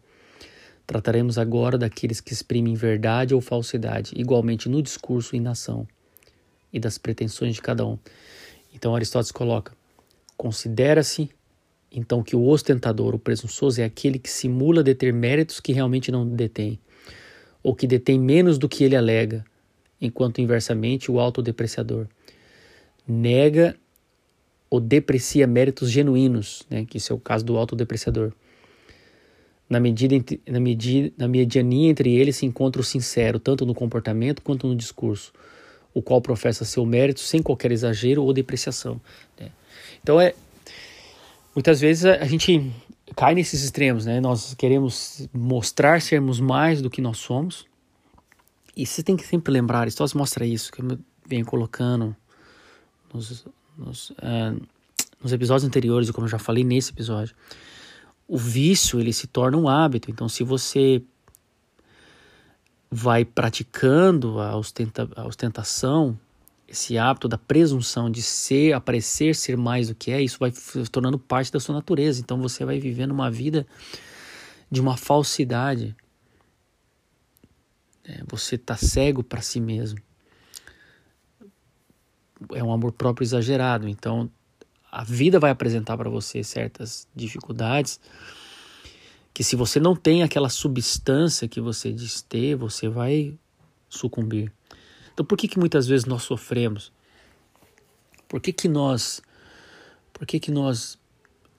[0.86, 5.88] Trataremos agora daqueles que exprimem verdade ou falsidade, igualmente no discurso e na ação,
[6.72, 7.98] e das pretensões de cada um.
[8.74, 9.72] Então Aristóteles coloca:
[10.36, 11.30] considera-se
[11.90, 16.28] então que o ostentador, o presunçoso, é aquele que simula deter méritos que realmente não
[16.28, 16.78] detém,
[17.64, 19.46] ou que detém menos do que ele alega,
[20.02, 22.08] enquanto inversamente o autodepreciador
[23.08, 23.76] nega
[24.70, 28.34] ou deprecia méritos genuínos, né, que é o caso do autodepreciador.
[29.70, 34.42] Na, medida, na, medida, na mediania entre eles se encontra o sincero, tanto no comportamento
[34.42, 35.34] quanto no discurso,
[35.94, 39.00] o qual professa seu mérito sem qualquer exagero ou depreciação.
[39.40, 39.52] Né?
[40.02, 40.34] Então é,
[41.58, 42.72] Muitas vezes a, gente
[43.16, 44.22] cai nesses extremos, né?
[44.22, 47.66] Nós queremos mostrar sermos mais do que nós somos.
[48.78, 52.16] E você tem que sempre lembrar, Aristóteles mostra isso, que eu venho colocando
[53.12, 53.44] nos,
[53.76, 54.62] nos, uh,
[55.20, 57.36] nos episódios anteriores, e como eu já falei nesse episódio.
[58.28, 60.12] O vício, ele se torna um hábito.
[60.12, 61.02] Então, se você
[62.92, 66.16] vai praticando a, ostenta, a ostentação,
[66.68, 70.86] esse hábito da presunção de ser, aparecer ser mais do que é, isso vai se
[70.92, 72.22] tornando parte da sua natureza.
[72.22, 73.66] Então você vai vivendo uma vida
[74.70, 75.96] de uma falsidade.
[78.08, 80.00] É, você está cego para si mesmo.
[82.54, 83.88] É um amor próprio exagerado.
[83.88, 84.32] Então
[84.92, 88.00] a vida vai apresentar para você certas dificuldades
[89.34, 93.38] que se você não tem aquela substância que você diz ter, você vai
[93.88, 94.52] sucumbir.
[95.14, 96.92] Então por que que muitas vezes nós sofremos?
[98.28, 99.22] Por que que nós
[100.12, 100.98] por que que nós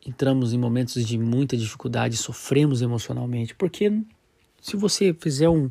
[0.04, 3.54] entramos em momentos de muita dificuldade, sofremos emocionalmente?
[3.54, 3.92] Porque
[4.60, 5.70] se você fizer um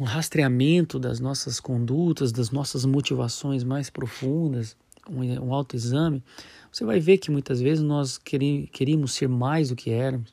[0.00, 4.74] um rastreamento das nossas condutas, das nossas motivações mais profundas,
[5.06, 6.24] um, um autoexame,
[6.72, 10.32] você vai ver que muitas vezes nós queríamos ser mais do que éramos,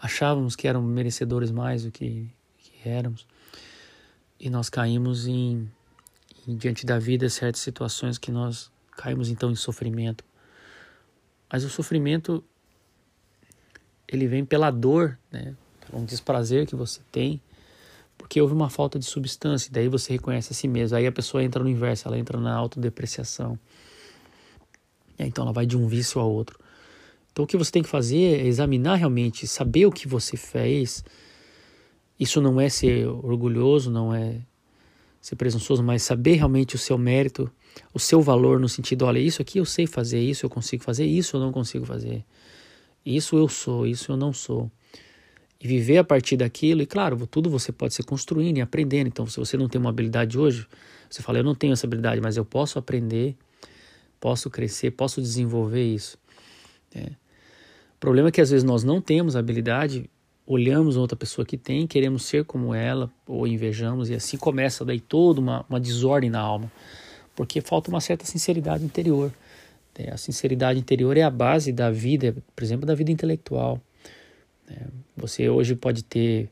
[0.00, 3.26] achávamos que éramos merecedores mais do que, que éramos
[4.38, 5.68] e nós caímos em,
[6.46, 10.24] em, diante da vida certas situações que nós caímos então em sofrimento.
[11.50, 12.44] Mas o sofrimento
[14.06, 15.56] ele vem pela dor, né?
[15.92, 17.40] Um desprazer que você tem,
[18.28, 20.94] porque houve uma falta de substância, daí você reconhece a si mesmo.
[20.98, 23.58] Aí a pessoa entra no inverso, ela entra na autodepreciação.
[25.18, 26.58] Então ela vai de um vício ao outro.
[27.32, 31.02] Então o que você tem que fazer é examinar realmente, saber o que você fez,
[32.20, 34.42] isso não é ser orgulhoso, não é
[35.22, 37.50] ser presunçoso, mas saber realmente o seu mérito,
[37.94, 41.06] o seu valor no sentido, olha, isso aqui eu sei fazer, isso eu consigo fazer,
[41.06, 42.22] isso eu não consigo fazer.
[43.06, 44.70] Isso eu sou, isso eu não sou.
[45.60, 49.08] E viver a partir daquilo, e claro, tudo você pode ser construindo e aprendendo.
[49.08, 50.66] Então, se você não tem uma habilidade hoje,
[51.10, 53.36] você fala, eu não tenho essa habilidade, mas eu posso aprender,
[54.20, 56.16] posso crescer, posso desenvolver isso.
[56.94, 57.06] É.
[57.06, 60.08] O problema é que às vezes nós não temos habilidade
[60.48, 64.98] olhamos outra pessoa que tem, queremos ser como ela, ou invejamos, e assim começa daí
[64.98, 66.72] toda uma, uma desordem na alma,
[67.36, 69.30] porque falta uma certa sinceridade interior.
[69.94, 73.80] É, a sinceridade interior é a base da vida, por exemplo, da vida intelectual.
[74.70, 76.50] É, você hoje pode ter,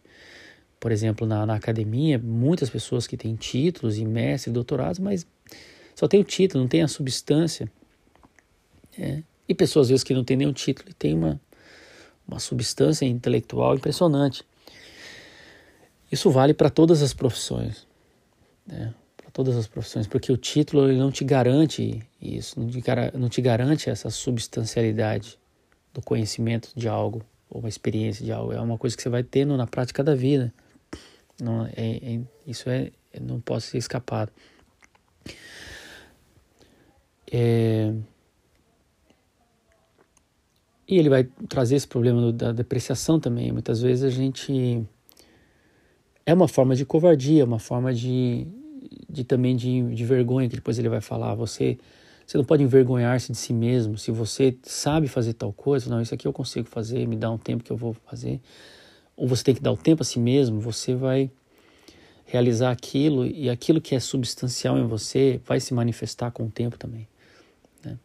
[0.81, 5.27] por exemplo, na, na academia, muitas pessoas que têm títulos e mestres, doutorados, mas
[5.95, 7.71] só tem o título, não tem a substância.
[8.99, 11.41] É, e pessoas às vezes que não têm nenhum título e têm uma
[12.27, 14.45] uma substância intelectual impressionante.
[16.11, 17.87] Isso vale para todas as profissões,
[18.67, 18.95] né?
[19.17, 23.91] para todas as profissões, porque o título ele não te garante isso, não te garante
[23.91, 25.39] essa substancialidade
[25.93, 28.53] do conhecimento de algo ou uma experiência de algo.
[28.53, 30.53] É uma coisa que você vai tendo na prática da vida.
[31.41, 34.33] Não, é, é, isso é, não pode ser escapado.
[37.31, 37.93] É,
[40.89, 43.51] e ele vai trazer esse problema da depreciação também.
[43.51, 44.87] Muitas vezes a gente.
[46.25, 48.47] É uma forma de covardia, uma forma de,
[49.09, 51.35] de também de, de vergonha, que depois ele vai falar.
[51.35, 51.79] Você,
[52.27, 53.97] você não pode envergonhar-se de si mesmo.
[53.97, 57.39] Se você sabe fazer tal coisa, não, isso aqui eu consigo fazer, me dá um
[57.39, 58.41] tempo que eu vou fazer.
[59.17, 61.31] Ou você tem que dar o tempo a si mesmo, você vai
[62.27, 66.77] realizar aquilo e aquilo que é substancial em você vai se manifestar com o tempo
[66.77, 67.07] também.
[67.85, 67.97] Né?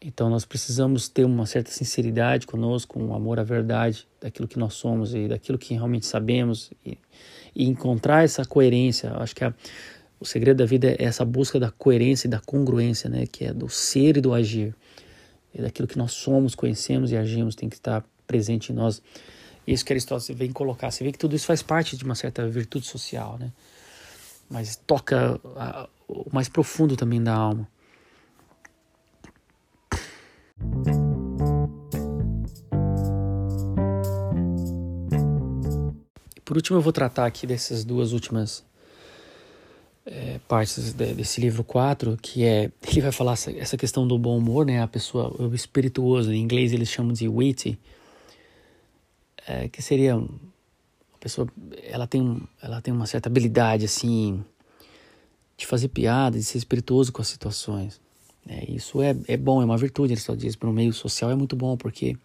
[0.00, 4.74] Então nós precisamos ter uma certa sinceridade conosco, um amor à verdade daquilo que nós
[4.74, 6.98] somos e daquilo que realmente sabemos e,
[7.54, 9.12] e encontrar essa coerência.
[9.16, 9.54] Acho que a,
[10.22, 13.26] o segredo da vida é essa busca da coerência e da congruência, né?
[13.26, 14.72] Que é do ser e do agir.
[15.52, 19.02] E daquilo que nós somos, conhecemos e agimos tem que estar presente em nós.
[19.66, 20.92] Isso que Aristóteles vem colocar.
[20.92, 23.52] Você vê que tudo isso faz parte de uma certa virtude social, né?
[24.48, 27.68] Mas toca a, o mais profundo também da alma.
[36.44, 38.64] Por último, eu vou tratar aqui dessas duas últimas
[40.04, 44.18] é, partes de, desse livro 4, que é, ele vai falar essa, essa, questão do
[44.18, 47.78] bom humor, né, a pessoa, o espirituoso, em inglês eles chamam de witty,
[49.46, 50.28] é, que seria uma
[51.20, 51.48] pessoa,
[51.84, 54.44] ela tem, ela tem uma certa habilidade, assim,
[55.56, 58.00] de fazer piada, de ser espirituoso com as situações.
[58.48, 61.30] É, isso é, é bom, é uma virtude, ele só diz, para o meio social
[61.30, 62.16] é muito bom, porque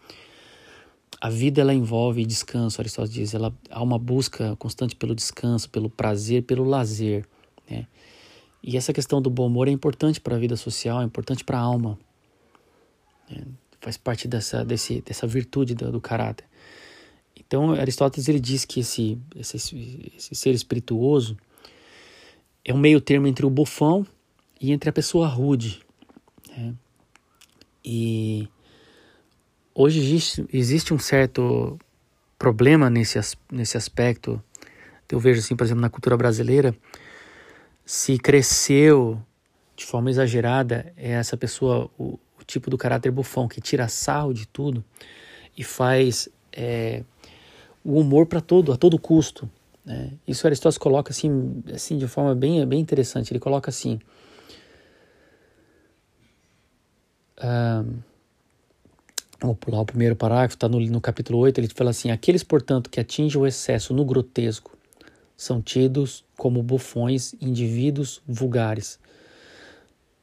[1.21, 5.89] a vida ela envolve descanso, Aristóteles diz, ela há uma busca constante pelo descanso, pelo
[5.89, 7.27] prazer, pelo lazer,
[7.69, 7.87] né?
[8.63, 11.57] E essa questão do bom humor é importante para a vida social, é importante para
[11.57, 11.97] a alma,
[13.29, 13.43] né?
[13.79, 16.45] faz parte dessa desse, dessa virtude do, do, caráter.
[17.35, 19.55] Então Aristóteles ele diz que esse, esse,
[20.17, 21.37] esse ser espirituoso
[22.65, 24.05] é um meio termo entre o bufão
[24.59, 25.81] e entre a pessoa rude,
[26.49, 26.73] né?
[27.85, 28.49] E
[29.79, 31.77] Hoje existe, existe um certo
[32.39, 33.19] problema nesse,
[33.51, 34.41] nesse aspecto.
[35.07, 36.75] Eu vejo assim, por exemplo, na cultura brasileira,
[37.87, 39.17] se cresceu
[39.73, 44.33] de forma exagerada é essa pessoa, o, o tipo do caráter bufão, que tira sarro
[44.33, 44.83] de tudo
[45.57, 47.01] e faz é,
[47.85, 49.49] o humor para todo, a todo custo.
[49.85, 50.11] Né?
[50.27, 53.31] Isso Aristóteles coloca assim, assim de forma bem, bem interessante.
[53.31, 54.01] Ele coloca assim.
[57.41, 57.99] Um,
[59.39, 62.89] Vou pular o primeiro parágrafo, está no, no capítulo 8, ele fala assim: Aqueles, portanto,
[62.89, 64.76] que atingem o excesso no grotesco
[65.37, 68.99] são tidos como bufões, indivíduos vulgares.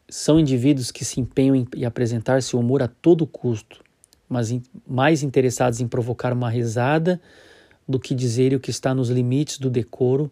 [0.09, 3.83] São indivíduos que se empenham em apresentar seu humor a todo custo,
[4.29, 4.53] mas
[4.87, 7.21] mais interessados em provocar uma risada
[7.89, 10.29] do que dizer o que está nos limites do decoro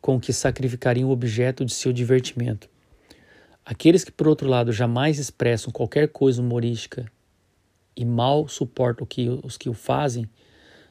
[0.00, 2.70] com que sacrificariam o objeto de seu divertimento.
[3.64, 7.10] Aqueles que, por outro lado, jamais expressam qualquer coisa humorística
[7.96, 10.28] e mal suportam que, os que o fazem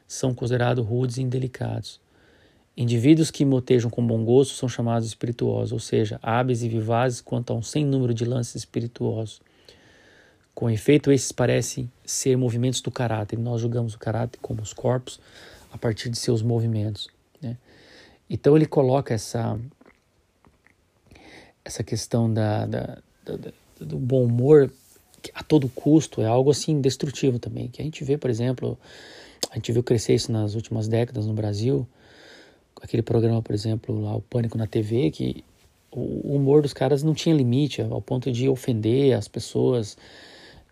[0.05, 2.01] são considerados rudes e indelicados.
[2.77, 7.51] Indivíduos que motejam com bom gosto são chamados espirituosos, ou seja, hábeis e vivazes quanto
[7.51, 9.41] a um sem número de lances espirituosos.
[10.53, 13.39] Com efeito, esses parecem ser movimentos do caráter.
[13.39, 15.19] Nós julgamos o caráter como os corpos
[15.71, 17.09] a partir de seus movimentos.
[17.41, 17.57] Né?
[18.29, 19.59] Então ele coloca essa
[21.65, 24.71] essa questão da, da, da, do bom humor
[25.33, 28.79] a todo custo, é algo assim destrutivo também, que a gente vê, por exemplo,
[29.51, 31.85] a gente viu crescer isso nas últimas décadas no Brasil,
[32.81, 35.43] aquele programa, por exemplo, lá o Pânico na TV, que
[35.91, 39.97] o humor dos caras não tinha limite, ao ponto de ofender as pessoas,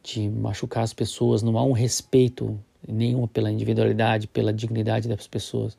[0.04, 5.76] de machucar as pessoas, não há um respeito nenhum pela individualidade, pela dignidade das pessoas.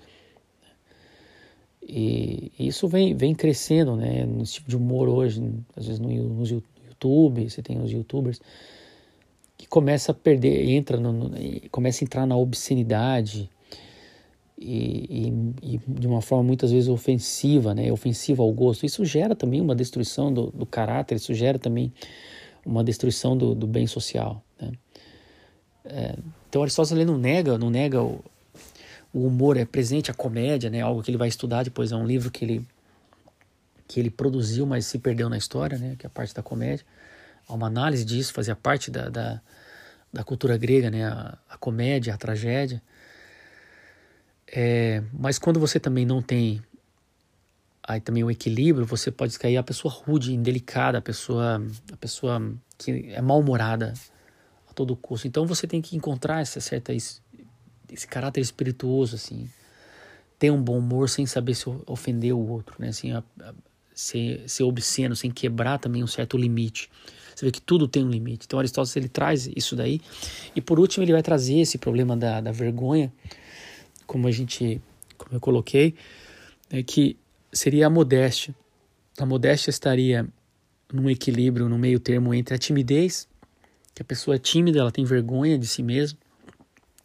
[1.83, 5.41] E isso vem, vem crescendo, né, nesse tipo de humor hoje,
[5.77, 8.41] às vezes no, no, YouTube, você tem os YouTubers
[9.57, 11.31] que começa a perder, entra no,
[11.71, 13.49] começa a entrar na obscenidade
[14.59, 15.29] e,
[15.63, 18.87] e, e, de uma forma muitas vezes ofensiva, né, ofensiva ao gosto.
[18.87, 21.93] Isso gera também uma destruição do, do caráter, isso gera também
[22.65, 24.43] uma destruição do, do bem social.
[24.61, 24.73] Né?
[25.85, 26.17] É,
[26.49, 28.25] então Aristóteles ele não nega, não nega o,
[29.13, 32.07] o humor é presente, a comédia, né, algo que ele vai estudar depois é um
[32.07, 32.67] livro que ele
[33.89, 36.85] que ele produziu, mas se perdeu na história, né, que é a parte da comédia.
[37.49, 39.41] Há uma análise disso, fazia parte da, da,
[40.13, 42.83] da cultura grega, né, a, a comédia, a tragédia.
[44.49, 46.63] É, mas quando você também não tem
[47.87, 52.53] aí também o equilíbrio, você pode cair a pessoa rude, indelicada, a pessoa, a pessoa
[52.77, 53.95] que é mal-humorada
[54.69, 55.29] a todo custo.
[55.29, 57.21] Então você tem que encontrar essa certa esse,
[57.93, 59.49] esse caráter espirituoso assim,
[60.39, 62.89] ter um bom humor sem saber se ofender o outro, né?
[62.89, 63.55] Assim, a, a,
[63.95, 66.91] ser, ser obsceno, sem quebrar também um certo limite.
[67.35, 68.47] Você vê que tudo tem um limite.
[68.47, 70.01] Então Aristóteles ele traz isso daí.
[70.55, 73.13] E por último ele vai trazer esse problema da, da vergonha,
[74.07, 74.81] como a gente,
[75.17, 75.95] como eu coloquei,
[76.71, 77.17] né, que
[77.53, 78.55] seria a modéstia.
[79.19, 80.27] a modéstia estaria
[80.93, 83.27] num equilíbrio, no meio termo entre a timidez,
[83.95, 86.19] que a pessoa é tímida, ela tem vergonha de si mesma,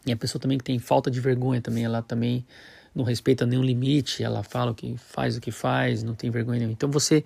[0.05, 2.45] e a pessoa também que tem falta de vergonha também, ela também
[2.93, 6.59] não respeita nenhum limite, ela fala o que faz o que faz, não tem vergonha
[6.59, 6.73] nenhuma.
[6.73, 7.23] Então você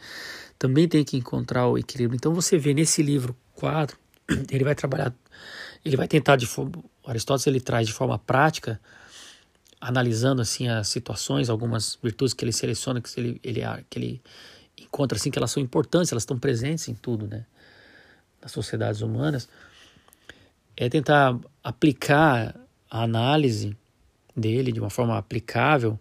[0.59, 2.15] também tem que encontrar o equilíbrio.
[2.15, 3.97] Então você vê nesse livro quadro,
[4.51, 5.13] ele vai trabalhar,
[5.83, 6.47] ele vai tentar de
[7.05, 8.79] Aristóteles ele traz de forma prática,
[9.79, 14.21] analisando assim as situações, algumas virtudes que ele seleciona, que ele, ele que ele
[14.79, 17.45] encontra assim que elas são importantes, elas estão presentes em tudo, né?
[18.41, 19.47] Nas sociedades humanas,
[20.75, 22.55] é tentar aplicar
[22.89, 23.75] a análise
[24.35, 25.99] dele de uma forma aplicável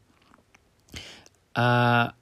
[1.54, 2.14] a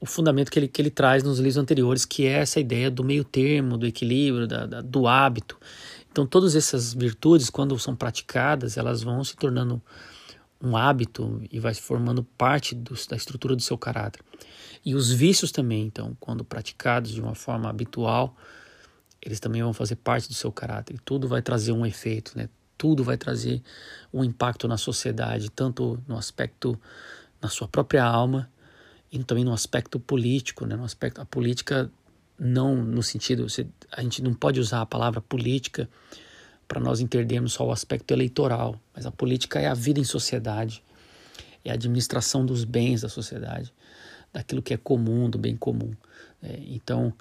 [0.00, 3.02] o fundamento que ele, que ele traz nos livros anteriores, que é essa ideia do
[3.02, 5.58] meio termo, do equilíbrio, da, da, do hábito.
[6.10, 9.82] Então, todas essas virtudes, quando são praticadas, elas vão se tornando
[10.60, 14.22] um hábito e vai formando parte da estrutura do seu caráter.
[14.84, 18.36] E os vícios também, então, quando praticados de uma forma habitual,
[19.22, 20.94] eles também vão fazer parte do seu caráter.
[20.94, 22.48] E tudo vai trazer um efeito, né?
[22.76, 23.60] Tudo vai trazer
[24.12, 26.80] um impacto na sociedade, tanto no aspecto
[27.40, 28.50] na sua própria alma
[29.10, 30.76] e também no aspecto político, né?
[30.76, 31.90] No aspecto a política
[32.38, 33.46] não no sentido
[33.90, 35.88] a gente não pode usar a palavra política
[36.68, 40.82] para nós entendermos só o aspecto eleitoral, mas a política é a vida em sociedade,
[41.64, 43.72] é a administração dos bens da sociedade
[44.32, 45.92] daquilo que é comum, do bem comum.
[46.42, 47.12] É, então,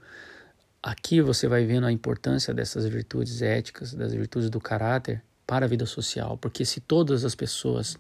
[0.84, 5.70] aqui você vai vendo a importância dessas virtudes éticas, das virtudes do caráter para a
[5.70, 7.98] vida social, porque se todas as pessoas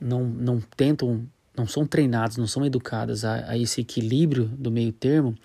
[0.00, 4.92] não, não tentam, não são treinadas, não são educadas a, a esse equilíbrio do meio
[4.92, 5.36] termo,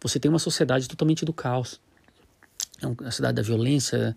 [0.00, 1.80] você tem uma sociedade totalmente do caos.
[2.82, 4.16] É a sociedade da violência,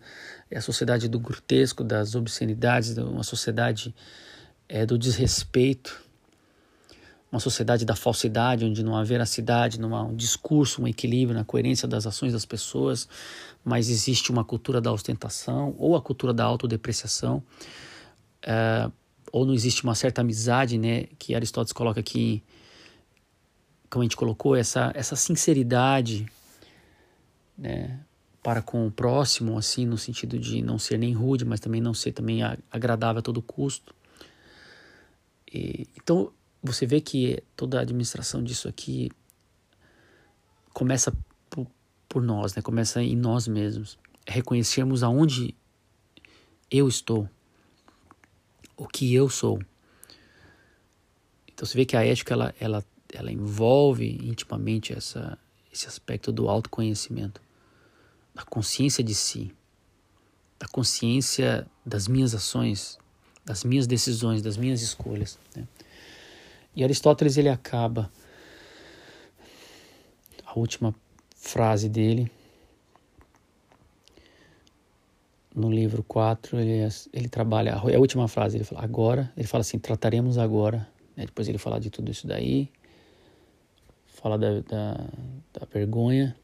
[0.51, 3.95] é a sociedade do grotesco, das obscenidades, uma sociedade
[4.68, 6.03] é, do desrespeito,
[7.32, 11.45] uma sociedade da falsidade, onde não há veracidade, não há um discurso, um equilíbrio na
[11.45, 13.07] coerência das ações das pessoas,
[13.64, 17.41] mas existe uma cultura da ostentação ou a cultura da autodepreciação,
[18.41, 18.89] é,
[19.32, 22.43] ou não existe uma certa amizade, né, que Aristóteles coloca aqui,
[23.89, 26.26] como a gente colocou, essa, essa sinceridade,
[27.55, 27.99] né,
[28.41, 31.93] para com o próximo, assim, no sentido de não ser nem rude, mas também não
[31.93, 33.93] ser também agradável a todo custo.
[35.51, 36.31] E, então,
[36.61, 39.11] você vê que toda a administração disso aqui
[40.73, 41.13] começa
[41.49, 41.67] por,
[42.07, 42.61] por nós, né?
[42.61, 43.97] Começa em nós mesmos.
[44.27, 45.55] Reconhecermos aonde
[46.69, 47.27] eu estou,
[48.77, 49.59] o que eu sou.
[51.47, 55.37] Então você vê que a ética ela, ela, ela envolve intimamente essa,
[55.73, 57.41] esse aspecto do autoconhecimento,
[58.34, 59.51] da consciência de si,
[60.59, 62.97] da consciência das minhas ações,
[63.45, 65.39] das minhas decisões, das minhas escolhas.
[65.55, 65.67] Né?
[66.75, 68.11] E Aristóteles ele acaba
[70.45, 70.93] a última
[71.36, 72.32] frase dele
[75.55, 79.61] no livro 4, ele, ele trabalha, é a última frase, ele fala agora, ele fala
[79.61, 81.25] assim, trataremos agora, né?
[81.25, 82.69] depois ele fala de tudo isso daí,
[84.05, 84.93] fala da, da,
[85.53, 86.36] da vergonha,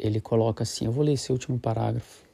[0.00, 2.24] ele coloca assim, eu vou ler esse último parágrafo,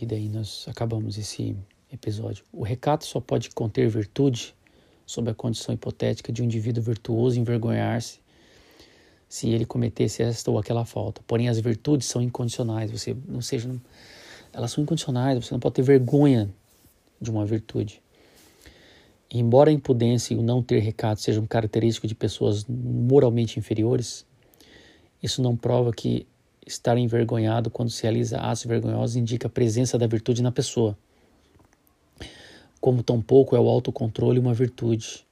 [0.00, 1.56] e daí nós acabamos esse
[1.92, 2.44] episódio.
[2.52, 4.54] O recato só pode conter virtude
[5.06, 8.18] sob a condição hipotética de um indivíduo virtuoso envergonhar-se
[9.28, 11.22] se ele cometesse esta ou aquela falta.
[11.26, 12.90] Porém, as virtudes são incondicionais.
[12.90, 13.70] Você não seja,
[14.52, 15.44] elas são incondicionais.
[15.44, 16.52] Você não pode ter vergonha
[17.20, 18.02] de uma virtude.
[19.30, 24.24] Embora a impudência e o não ter recato sejam características de pessoas moralmente inferiores,
[25.22, 26.26] isso não prova que
[26.66, 30.96] estar envergonhado quando se realiza atos vergonhosos indica a presença da virtude na pessoa
[32.86, 35.26] como tampouco é o autocontrole uma virtude,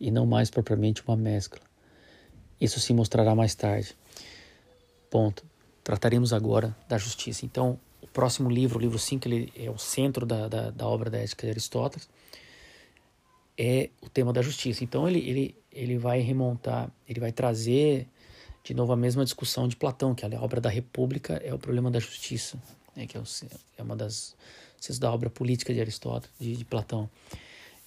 [0.00, 1.60] e não mais propriamente uma mescla.
[2.58, 3.94] Isso se mostrará mais tarde.
[5.10, 5.44] Ponto.
[5.84, 7.44] Trataremos agora da justiça.
[7.44, 11.10] Então, o próximo livro, o livro 5, ele é o centro da, da, da, obra
[11.10, 12.08] da ética de Aristóteles,
[13.58, 14.82] é o tema da justiça.
[14.82, 18.08] Então, ele, ele, ele vai remontar, ele vai trazer
[18.62, 21.90] de novo a mesma discussão de Platão, que a obra da República é o problema
[21.90, 22.58] da justiça,
[22.94, 23.22] né, que é,
[23.78, 24.34] é uma das
[24.78, 27.08] ciências da obra política de Aristóteles, de, de Platão.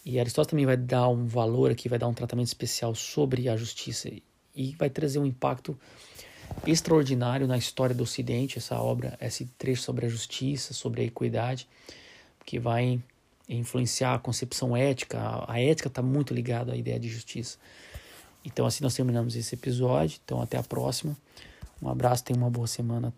[0.05, 3.55] E Aristóteles também vai dar um valor aqui, vai dar um tratamento especial sobre a
[3.55, 4.11] justiça
[4.55, 5.77] e vai trazer um impacto
[6.67, 11.67] extraordinário na história do Ocidente, essa obra, esse trecho sobre a justiça, sobre a equidade,
[12.45, 13.01] que vai
[13.47, 15.19] influenciar a concepção ética.
[15.47, 17.57] A ética está muito ligada à ideia de justiça.
[18.43, 20.19] Então, assim nós terminamos esse episódio.
[20.23, 21.15] Então, até a próxima.
[21.81, 23.11] Um abraço, tenha uma boa semana